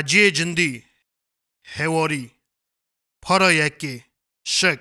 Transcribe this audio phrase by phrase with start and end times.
[0.00, 0.82] هجی جندی
[1.76, 2.30] هواری
[3.22, 4.04] پارا یکی
[4.44, 4.80] شک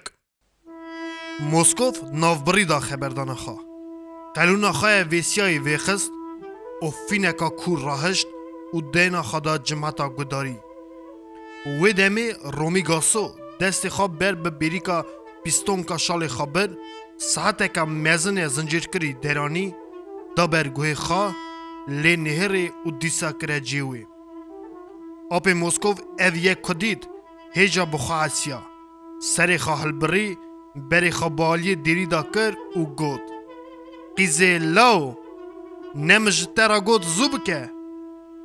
[1.40, 3.58] موسکوف نافبری دا خبردان خوا
[4.36, 6.12] قلون خواه ویسیای ویخست
[6.82, 8.28] و فینکا کور راهشت
[8.74, 10.58] و دینا خدا جمعتا گداری
[11.82, 15.06] و دمی رومی گاسو دست خواب بر به بریکا
[15.44, 16.70] پیستون کا شال خبر
[17.18, 19.76] ساعت کا مزن زنجیر کری درانی
[20.38, 21.32] دا بر گوه خوا
[21.88, 22.54] لی نهر
[22.86, 24.06] و دیسا کره جیوی
[25.32, 25.88] آب موسکو
[26.20, 27.08] او یک کدید
[27.54, 28.62] هیجا بخوا اسیا
[29.22, 30.38] سری خواهل بری
[30.76, 33.22] بری خوابالی دیری دا کر او گود
[34.16, 35.16] قیزه لاو
[35.96, 37.72] نمجد ترا گود زوب که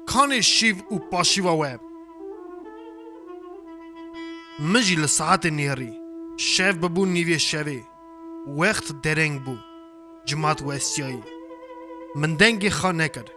[0.06, 1.78] کان شیو او پاشیو وی
[4.72, 5.92] مجی لساعت نیری
[6.36, 7.82] شیف ببو نیوی شوی
[8.58, 9.56] وقت درنگ بو
[10.24, 11.22] جماعت و اسیایی
[12.16, 13.30] من دنگی خواه نکرد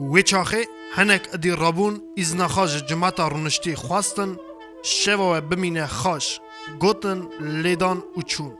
[0.00, 4.36] وچاخه هنک ادی رابون از نخاج جماعت رونشتی خواستن
[4.84, 6.40] شوا بمینه خاش
[6.80, 7.28] گوتن
[7.62, 8.52] لیدان و چون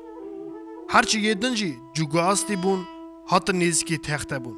[0.88, 2.86] هرچی یه دنجی جوگاستی بون
[3.28, 4.56] هات نیزکی تخته بون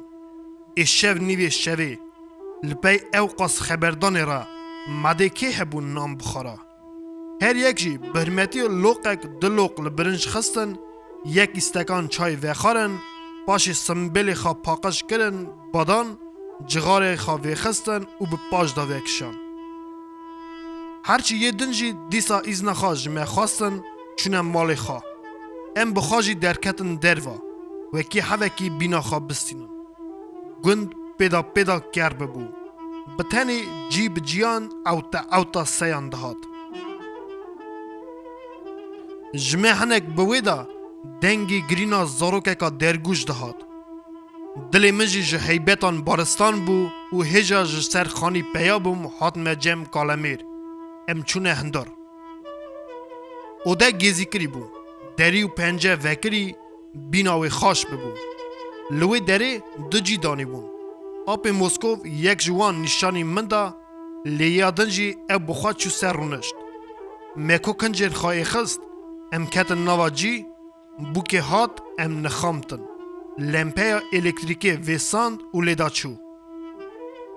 [0.77, 1.97] ای شو نیوی شوی
[2.63, 4.47] لپی او قاس خبردان را
[5.03, 6.57] مده که هبون نام بخارا
[7.41, 10.75] هر یک جی برمتی لوقک دلوق لبرنج خستن
[11.25, 12.91] یک استکان چای وخارن
[13.47, 16.17] پاش سمبل خواب پاقش کرن بادان
[16.71, 19.35] جغارê xavê xistin û bi paş davê kişan.
[21.09, 23.75] Herçî yê din jî dîsa îzna xwe ji me xwastin
[24.19, 24.99] çûne malê xwe.
[25.81, 27.37] Em bi xwe jî derketin derva,
[27.95, 29.71] wekî hevekî bîna xwe bistînin.
[30.63, 30.87] Gund
[31.17, 32.45] pêda pêda ker bibû.
[33.17, 33.59] Bi tenê
[33.93, 36.41] cî bi ciyan ewta ewta seyan dihat.
[39.43, 40.57] Ji me hinek bi wê de
[41.23, 43.57] dengê girîna zarokeka dergûj dihat.
[44.71, 46.77] Dilê min jî ji heybetan baristan bû
[47.15, 50.39] û hêja ji ser xanî peya bûm hat me cem kalemêr.
[51.11, 51.89] Em çûne hindar.
[53.69, 54.63] Ode gêzîkirî bû.
[55.17, 56.45] Derî û pence vekirî
[57.11, 58.11] bîna wê xaş bibû.
[58.99, 59.51] Li wê derê
[59.91, 60.65] du cîdanî bûn.
[61.33, 63.63] Apê Moskov yek ji wan nîşanî min da
[64.37, 66.55] lêya din jî ev bixwa çû ser rûnişt.
[67.47, 68.81] Meko kincên xayê xist
[69.35, 70.33] em ketin nava cî,
[71.15, 71.71] bûkê hat
[72.03, 72.81] em nixamtin.
[73.37, 76.15] لمپه الکتریکی ویساند و لیداچو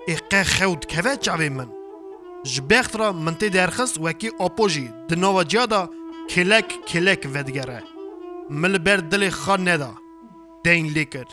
[0.07, 1.67] اقه خود کوه چاوی من
[2.43, 5.89] جبخت را منتی درخست وکی اپوژی دنوا جادا
[6.29, 7.83] کلک کلک ودگره
[8.49, 9.91] مل بر دل خان ندا
[10.63, 11.25] دین لیکر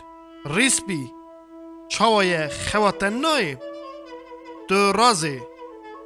[0.45, 1.11] ریسپی
[1.89, 3.57] چاوای خواتن نای
[4.69, 5.39] تو رازی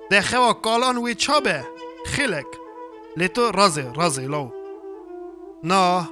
[0.09, 1.65] ده خوا کالان وی چابه
[2.05, 2.47] خلک
[3.17, 4.49] لیتو رازی رازی لو
[5.63, 6.03] نا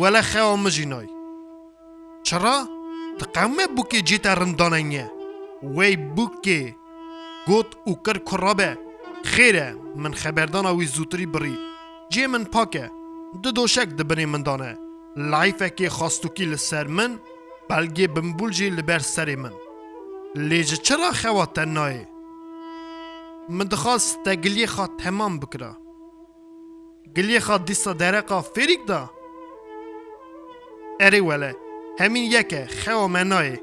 [0.00, 1.19] ولا خوا مجینای
[2.24, 2.66] چرا؟
[3.18, 5.10] тықамы بوکی жетарым донанге.
[5.62, 6.74] وای بوکی
[7.46, 8.78] گوت اوکر کرابه.
[9.24, 11.56] خیره من خبردان اوی زودتری بری.
[12.10, 12.90] جی من پاکه.
[13.42, 14.78] دو دوشک دبنی من دانه.
[15.16, 17.18] لایف که خواستوکی لسر من
[17.68, 19.52] بلگه بمبول جی لبر سر من.
[20.34, 22.08] لیجه چرا خواه تنایه؟
[23.48, 25.76] من دخواست تگلی خواه تمام بکره.
[27.16, 29.10] گلی خواه دیستا درقا فریک دا؟
[31.00, 31.56] اره وله
[31.98, 33.58] همین یک خو منای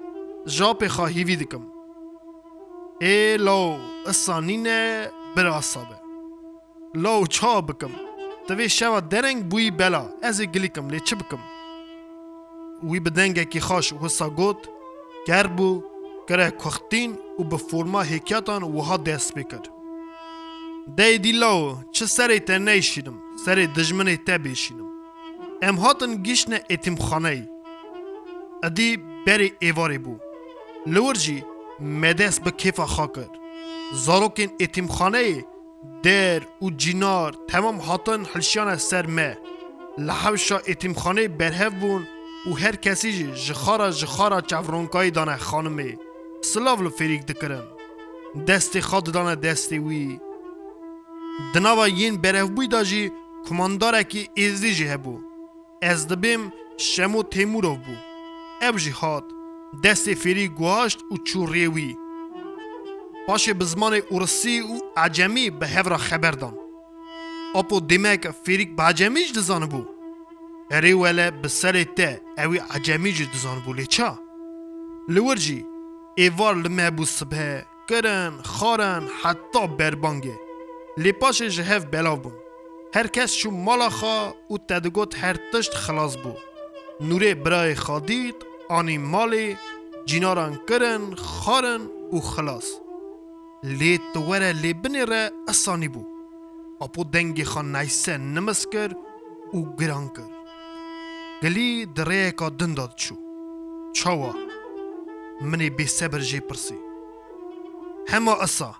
[0.45, 1.61] جاپ خواهی ویدکم
[3.01, 4.63] ای لو اصانین
[5.35, 5.95] براسابه
[6.95, 7.89] لو چا بکم
[8.47, 11.39] توی شوا درنگ بوی بلا از گلیکم لی چه بکم
[12.83, 14.57] وی بدنگه کی خاش و ساگوت
[15.27, 15.83] گربو
[16.29, 19.69] گره کختین و به فرما حکیاتان و ها دست بکرد
[21.21, 24.87] دی لو چه سر تا نیشیدم سر دجمن تا بیشیدم
[25.61, 27.49] ام هاتن گیشن اتیم خانه
[28.63, 28.97] ادی
[29.27, 30.15] بری ایواری بو
[30.87, 31.43] لورجی
[31.79, 33.09] مدس به کیفا خا
[33.93, 35.45] زاروکین ایتیم خانه
[36.03, 39.37] در او جینار تمام هاتن حلشان سر مه
[39.97, 42.07] لحوشا ایتیم خانه برهف بون
[42.51, 45.97] و هر کسی جی جخارا جخارا چورونکای دانه خانمه
[46.41, 47.63] سلاو لفریک دکرن
[48.47, 50.19] دست خد دانه دستی وی
[51.55, 53.11] دناوا یین برهف بوی دا جی
[53.49, 55.19] کماندارکی ازدی جی هبو
[55.81, 57.95] از دبیم شمو تیمورو بو
[58.61, 59.23] ابجی جهاد
[59.83, 61.95] دست فریک گاشت و چون
[63.27, 64.65] پاشه به زمان ارسی و
[64.97, 66.57] عجمی به هفت را خبر دان
[67.55, 69.87] اپو دیمه که فریک به عجمیش دیزان بود
[70.71, 74.11] روی وله به سر ته اوی عجمیش دیزان بود لچه؟
[75.09, 75.65] لورجی
[76.15, 80.39] ایوار لمای بود صبح کرن، خارن، حتی بربانگه
[80.97, 82.33] لپاشه جه جهف بلا بود
[82.95, 86.35] هر کس شو مالا خواه و تدگوت هر تشت خلاص بود
[87.01, 88.35] نوره برای خادید
[88.69, 89.57] آنی مالی
[90.05, 91.81] جیناران کرن خارن
[92.13, 92.69] و خلاص
[93.63, 96.05] لی توره لی بنی را اسانی بو
[96.81, 98.91] اپو دنگی خان نیسه نمس کر
[99.51, 100.27] او گران کر
[101.43, 103.15] گلی دره کا دنداد چو
[103.93, 104.33] چاوا
[105.41, 106.75] منی بی سبر جی پرسی
[108.09, 108.75] هما اصا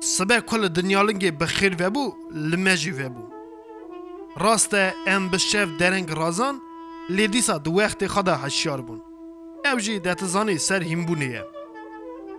[0.00, 3.24] سبه کل دنیالنگی بخیر و بو لمجی و بو
[4.36, 6.60] راسته ام بشف درنگ رازان
[7.16, 9.00] لê dîsa di wextê xwe de heşyar bûn.
[9.70, 11.42] Ew jî detizanê ser hînbûnê ye.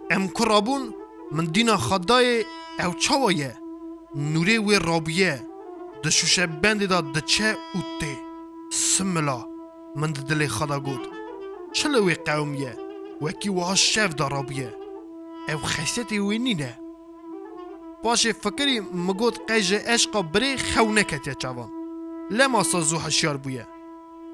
[0.10, 0.84] Em ku rabûn
[1.32, 2.44] min dîna xedayê
[2.86, 3.52] ew çawa ye.
[4.16, 5.36] Nûrê wê rabûye
[6.04, 8.14] di şûşe bendê da diçe û tê.
[8.72, 9.40] Simila
[10.00, 11.04] min di dilê xwe de got.
[11.76, 12.74] Çi li wê qewm ye
[13.24, 14.70] wekî wiha şev da rabûye.
[15.54, 16.70] Ew xesetê wê nîne.
[18.04, 21.70] Paşê fikirî mi got qey ji eşqa birê xew neketiye çavan.
[22.38, 23.66] Lema sa zû heşyar bûye.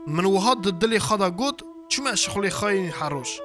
[0.07, 1.55] من وهاد دلی خدا گوت
[1.89, 3.39] چوم شخلی خاین حروش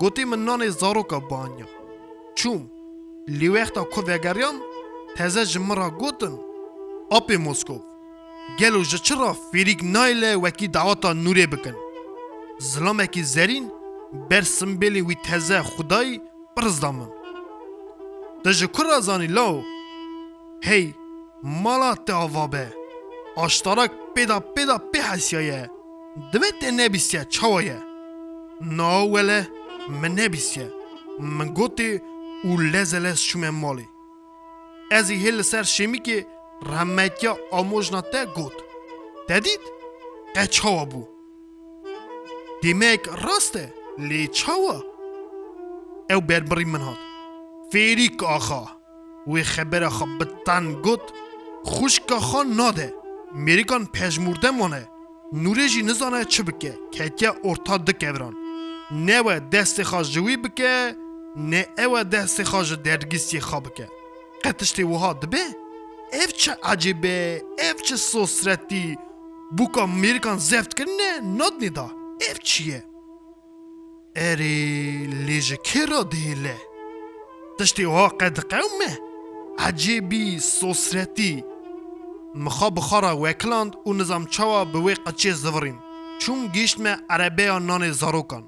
[0.00, 1.66] گوتی من نان زاروکا بانیا
[2.36, 2.62] چوم
[3.28, 4.54] لی وقتا کو وگریام
[5.16, 6.34] تازه جمرا گوتن
[7.16, 7.76] اپی موسکو
[8.60, 11.74] گلو جچرا فیریک نایله وکی دعواتا نوری بکن
[12.58, 13.66] زلامکی زرین
[14.30, 16.20] بر سمبلی وی تازه خدای
[16.56, 17.08] پرزدامن
[18.44, 19.62] دژ کرا زانی لاو
[20.64, 20.94] هی
[21.42, 22.66] مالا تاوابه
[23.44, 25.70] اشتراک پیدا پیدا پی حسیایه
[26.32, 27.78] دوێت تێ نەبیستە چاوەیە
[28.78, 29.40] ناوهله
[30.00, 30.66] من نبیسیه
[31.38, 31.90] من گوتی
[32.48, 33.86] و مالی شمه مالی
[34.96, 36.18] ازی ئەزی سر شمی که
[36.72, 38.56] ڕەمەکە آموشنا تە گوت
[39.28, 39.64] دەدیت
[40.34, 41.06] قە چاوە بوو
[43.24, 43.64] راسته؟
[44.08, 44.64] لی لێ او
[46.10, 46.98] ئەو بەربڕی من هات
[47.70, 48.64] فیریک آخا
[49.30, 51.04] وی خبر خە بتان گوت
[51.72, 52.88] خوشک خان نادە
[53.44, 54.82] پیش پێژموردە مۆنە
[55.32, 57.78] نوره جی نزانه چه بکه که که ارتا
[58.90, 60.96] نه و دست خواج جوی بکه
[61.36, 63.88] نه او دست خواج درگیسی خواب بکه
[64.44, 65.42] قطشتی وها دبه
[66.12, 68.98] اف چه عجیبه اف چه سوسرتی
[69.56, 71.90] بوکا میرکان زفت کرنه ناد نیدا
[72.30, 72.84] اف چیه
[74.16, 76.56] اری لیجه که را دیله
[77.58, 78.98] تشتی وها قد قومه
[79.58, 81.44] عجیبی سوسرتی
[82.34, 85.78] مخا بخارا وکلاند و نظام چوا به وی قچه زورین
[86.18, 88.44] چون گیشت مه عربه نان زاروکان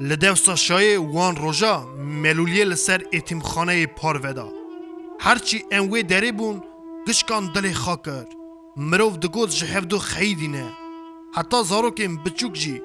[0.00, 4.48] لدوسا شای وان روژا ملولیه لسر ایتیمخانه پارودا
[5.20, 6.62] هرچی انوی دری بون
[7.08, 8.24] گشکان دل خاکر
[8.76, 10.72] مروف دگوت جهفدو خیدینه
[11.34, 12.82] حتی زاروکین بچوک جی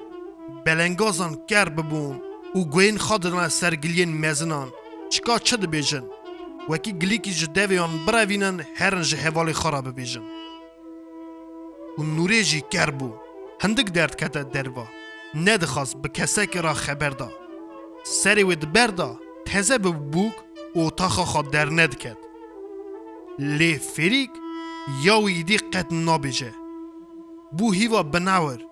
[0.66, 2.20] بلنگازان کر ببون
[2.54, 4.68] و گوین خادرنا سرگلین مزنان
[5.12, 6.04] چکا چه بیجن؟
[6.68, 10.22] وکی گلیکی جه دویان براوینن هرن جه هوال خرا ببیجن
[11.98, 13.10] و نوری جی کر بو
[13.62, 14.86] هندک درد کتا دروا
[15.34, 16.08] ندخواست به
[16.46, 17.30] که را خبر دا
[18.04, 20.34] سری وید بردا تزه به بوک
[20.74, 22.16] او تا در ند کد
[23.38, 24.30] لی فریک
[25.02, 26.52] یا ویدی قد نابیجه
[27.52, 28.62] بو هیوا بناور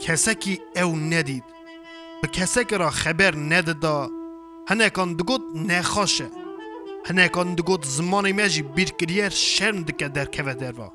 [0.00, 1.44] کسکی او ندید
[2.22, 3.30] به که را خبر
[3.60, 4.10] دا.
[4.70, 6.28] هەنێکان دگوت نەخۆشە
[7.08, 10.88] هەنێکان دگوت زمانی مێژی بیرکریر شەرم دکە دەرکەوە دەرەوە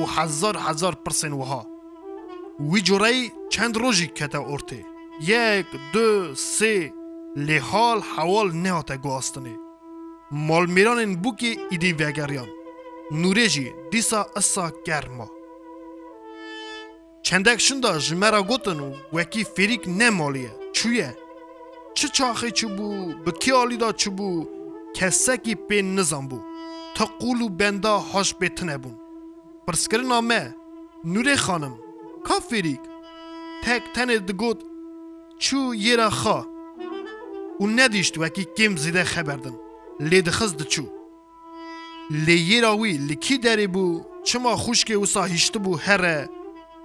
[0.00, 1.62] و هزار هزار پرسێن وها
[2.70, 3.20] وی جوڕەی
[3.52, 4.80] چەند ڕۆژی کەتە ئۆرتێ
[5.32, 6.08] یەک دو
[6.54, 6.74] سێ
[7.46, 9.56] لێحال حەواڵ نەهاتە گواستنێ
[10.46, 12.50] ماڵمیرانên bûkê îdî vegeriyan
[13.22, 15.26] nûrê jî dîsa issa germa
[17.26, 21.10] çendek şunda ji me ra gotin û wekî fêrik ne malî ye çûye
[21.94, 24.46] چه چاخی چه بو به کی آلیدا چه بو
[24.96, 26.40] کسکی پین نزان بو
[26.94, 28.98] تا قول و بندا هاش بیتنه بون
[29.66, 30.54] پرسکرین آمه
[31.04, 31.78] نوره خانم
[32.24, 32.80] کافیریک
[33.62, 34.62] تک تنه دگوت
[35.38, 36.46] چو یرا خوا
[37.60, 39.54] و ندیشت وکی کم زیده خبردن
[40.00, 40.82] لید خز دچو
[42.10, 46.30] لی یراوی لکی داری بو چما خوشکی وسا هشت بو هره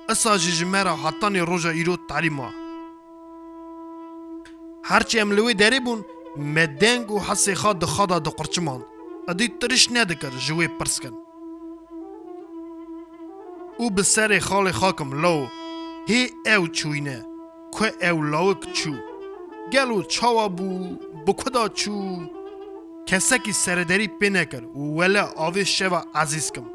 [0.09, 2.53] اسا جمرا حتان روژا ایرو تعلیما
[4.83, 6.05] هرچی املوی داری بون
[6.37, 8.85] مدنگ و حسی خواد دخوادا دقرچمان
[9.27, 11.13] ادی ترش ندکر جوی پرس کن
[13.77, 15.47] او به سر خال خاکم لو
[16.07, 17.25] هی او چوینه
[17.79, 18.91] که او لاوک چو
[19.73, 20.95] گلو چاوا بو
[21.27, 22.17] بکدا چو
[23.05, 26.65] کسکی سردری پی نکر ولی آوی شوا عزیز کم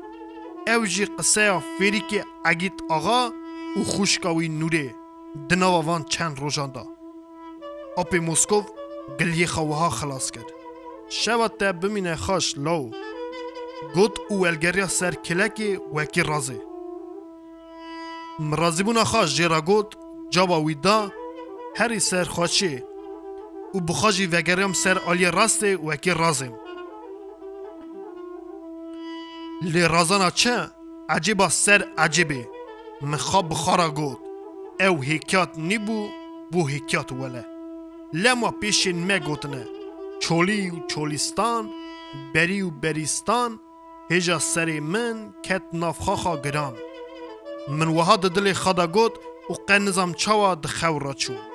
[0.66, 3.30] او جی قصه فریک اگیت آغا
[3.76, 4.94] او خوشکاوی نوره
[5.49, 6.93] دناوان چند روشانده
[8.02, 8.60] آپ موسکو
[9.20, 10.44] گلی خواها خلاص کرد
[11.08, 12.90] شود تا بمینه خاش لو.
[13.94, 16.58] گوت او الگریا سر کلکی وکی رازی
[18.38, 19.94] مرازیبونا خاش جیرا گوت
[20.30, 21.08] جابا ویدا
[21.76, 22.82] هری سر خاشی.
[23.72, 26.54] او بخاجی وگریم سر آلی راست وکی رازیم
[29.62, 30.70] لی رازانا چه؟
[31.08, 32.48] عجیبا سر عجیبه
[33.02, 34.18] مخاب بخارا گوت
[34.88, 36.08] او هیکیات نیبو
[36.52, 37.44] بو هیکیات وله
[38.16, 39.66] لما پیشین مگوتنه
[40.23, 41.71] چولی و چولیستان
[42.35, 43.61] بری و بریستان
[44.11, 45.62] هجا سری من کت
[46.04, 46.75] خا گرام
[47.68, 49.12] من وها دل خدا گوت
[49.50, 51.53] و قنزم چوا دخورا چون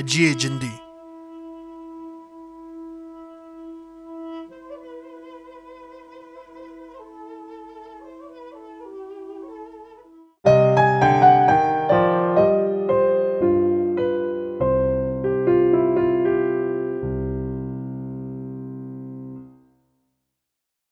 [0.00, 0.89] 我爹真地。